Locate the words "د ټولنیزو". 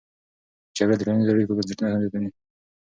0.97-1.31